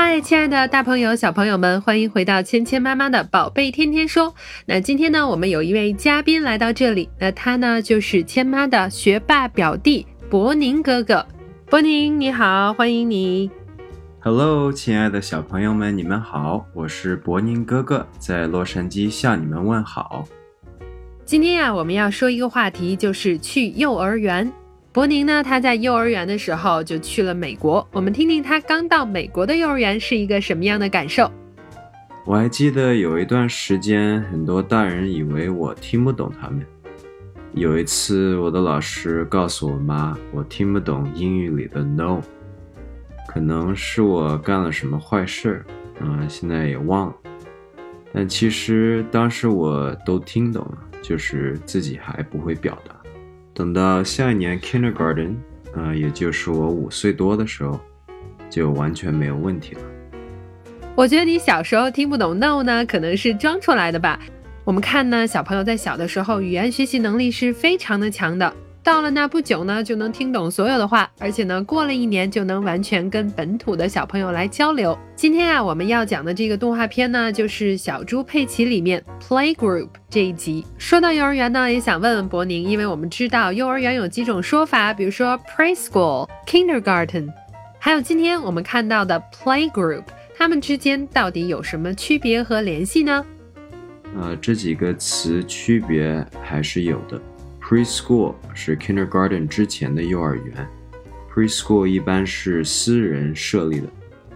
[0.00, 4.32] 嗨，亲爱的大朋友、小朋友们，欢迎回到芊芊妈妈的宝贝天天说。
[4.64, 11.26] 那今天呢，我们有一位嘉宾来到这里，那他呢就是芊妈的学霸表弟博宁哥哥。
[11.66, 13.50] 博宁你好，欢迎你。
[14.20, 20.24] Hello，亲爱的小朋友们，你们好，我是博宁哥哥，在洛杉矶向你们问好。
[21.24, 24.52] 今天呀，我们要说一个话题，就是去幼儿园。
[24.98, 27.86] 博宁呢，他在幼儿园的时候就去了美国。
[27.92, 31.30] 我们听听他刚到美国的幼儿园是一个什么样的感受。
[32.24, 36.66] 我还记得有一段时间，很多大人以为我听不懂他们。
[37.52, 42.20] 有一次，我的老师告诉我妈，我听不懂英语里的 “no”，
[43.28, 45.64] 可能是我干了什么坏事，
[46.00, 47.14] 嗯，现在也忘了。
[48.12, 52.96] 但其实当时我都听懂了，就是自己还不会表达。
[53.58, 55.34] 等到下一年 kindergarten，
[55.74, 57.80] 呃，也就是我五岁多的时候，
[58.48, 59.80] 就完全没有问题了。
[60.94, 64.20] 我觉得你小时候听不懂 no 呢，可能是装出来的吧。
[64.62, 68.54] 我们看呢，小朋友在小的时候，语言学习能力是非常的强的。
[68.88, 74.98] 到了那不久呢，就能听懂所有的话，而且呢，过了一年就能完全跟本土的小朋友来交流。
[75.14, 80.64] 今天啊，我们要讲的这个动画片呢，就是《小猪佩奇》里面 Playgroup 这一集。
[80.78, 87.28] 说到幼儿园呢，也想问问博宁，因为我们知道幼儿园有几种说法，比如说 Preschool、Kindergarten，
[87.78, 93.22] 还有今天我们看到的 Playgroup，它们之间到底有什么区别和联系呢？
[94.18, 97.20] 呃，这几个词区别还是有的。
[97.68, 100.66] Preschool 是 Kindergarten 之前的幼儿园
[101.30, 103.86] ，Preschool 一般是私人设立的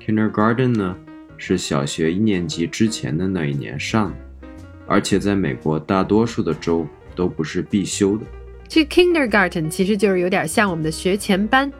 [0.00, 0.96] ，Kindergarten 呢
[1.36, 4.16] 是小学一年级之前的那一年上的，
[4.86, 8.24] 而且在美国大多数的州都不是必修的。
[8.66, 11.70] 这 Kindergarten 其实就是有点像我们的学前班，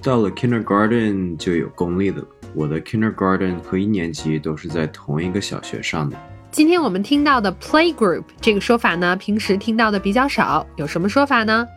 [0.00, 2.28] 到了 Kindergarten 就有公立的了。
[2.54, 6.16] 我的 Kindergarten 和一年级都是在同一个小学上的。
[6.56, 11.68] 今天我们听到的 playgroup 这个说法呢，平时听到的比较少，有什么说法呢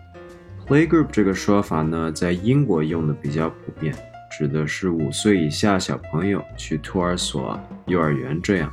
[0.70, 3.94] ？playgroup 这个说法呢，在英国用的比较普遍，
[4.32, 8.72] 指的是五岁以下小朋友去托儿所、幼儿园这样。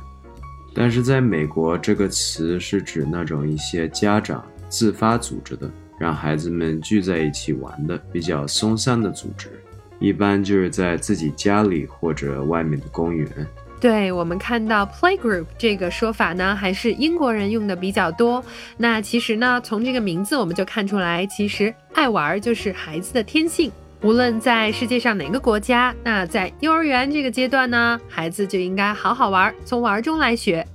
[0.73, 5.69] 但是在美国，这个词是指那种一些家长自发组织的，
[5.99, 9.49] 让孩子们聚在一起玩的比较松散的组织，
[9.99, 13.27] 一般就是在自己家里或者外面的公园。
[13.79, 18.43] 对我们看到 playgroup 这个说法呢，还是英国人用的比较多。
[18.75, 23.71] 那其实呢，从这个名字我们就看出来，其实爱玩就是孩子的天性。
[24.01, 30.65] 无论在世界上哪个国家，那在幼儿园这个阶段呢，孩子就应该好好玩，从玩中来学。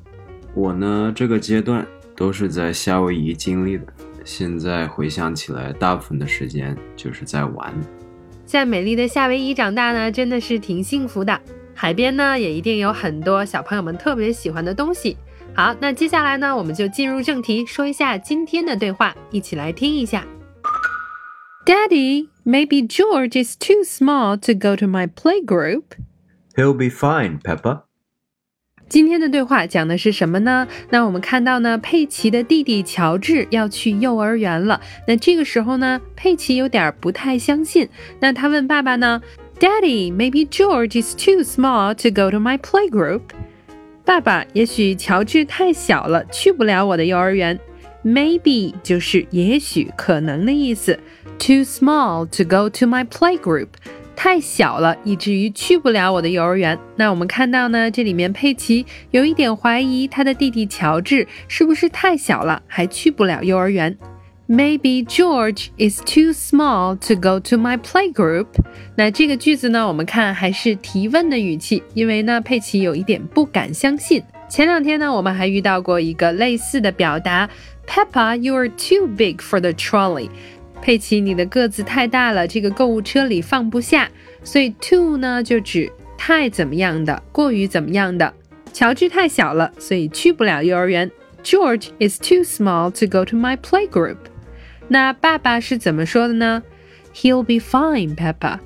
[0.54, 1.86] 我呢，这个阶段
[2.16, 3.84] 都是在夏威夷经历的。
[4.24, 7.74] 现在回想起来，大部分的时间就是在玩。
[8.44, 11.40] 在美丽的夏威夷长大呢，真的是挺幸福的。
[11.74, 15.16] 海边呢，也一定有很多小朋友们特别喜欢的东西。
[15.54, 20.24] 好，那接下来呢，我们就进入正题，说一下今天的对话，一起来听一下。
[21.64, 25.84] Daddy, maybe George is too small to go to my playgroup.
[26.56, 27.82] He'll be fine, Peppa.
[28.88, 30.68] 今天的对话讲的是什么呢？
[30.90, 34.80] 那我们看到呢，佩奇的弟弟乔治要去幼儿园了。
[35.06, 37.88] 那这个时候呢，佩奇有点不太相信。
[38.20, 39.22] 那他问爸爸呢
[39.62, 43.20] ？Daddy, maybe George is too small to go to my playgroup.
[44.04, 47.60] 爸爸，也许乔治太小了，去不了我的幼儿园。
[48.04, 50.98] Maybe 就是也许、可能的意思。
[51.38, 53.68] Too small to go to my playgroup，
[54.16, 56.76] 太小了，以至于去不了我的幼儿园。
[56.96, 63.96] 那我们看到呢，这里面佩奇有一点怀疑他的弟弟乔治是不是太小了，还去不了幼儿园。
[64.52, 68.48] Maybe George is too small to go to my playgroup。
[68.94, 74.22] 那这个句子呢，我们看还是提问的语气，因为呢，佩奇有一点不敢相信。
[74.50, 77.48] 前两天呢，我们还遇到过一个类似的表达
[77.86, 80.28] ，Peppa, you are too big for the trolley。
[80.82, 84.10] 佩奇，你的个子太大了，这个购物车里放不下。
[84.44, 88.34] 所以 too 呢，就指太怎么样的，过于怎么样的。
[88.70, 91.10] 乔治太小了，所以去不了幼儿园。
[91.42, 94.16] George is too small to go to my playgroup。
[94.88, 96.62] 那爸爸是怎么说的呢
[97.14, 98.58] ？He'll be fine, Peppa。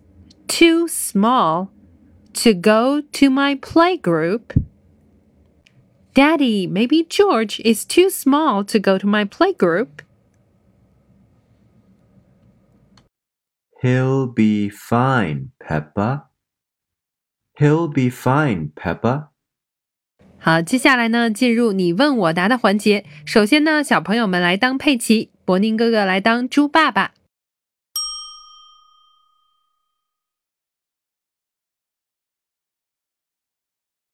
[0.50, 1.70] too small
[2.34, 4.56] to go to my playgroup.
[6.14, 10.04] Daddy, maybe George is too small to go to my playgroup.
[13.82, 16.30] He'll be fine, Peppa.
[17.60, 19.30] He'll be fine, Peppa.
[20.40, 23.06] 好，接下来呢，进入你问我答的环节。
[23.26, 27.14] 首先呢，小朋友们来当佩奇，伯宁哥哥来当猪爸爸。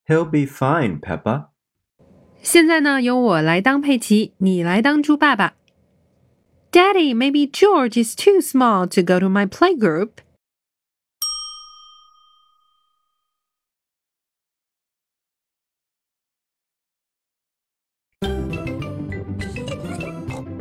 [0.08, 1.50] He'll be fine, Peppa.
[2.42, 5.54] 现在呢，由我来当佩奇，你来当猪爸爸。
[6.72, 10.22] Daddy, maybe George is too small to go to my playgroup.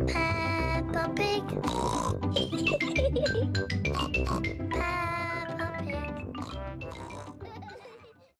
[0.07, 1.43] Peppa Pig.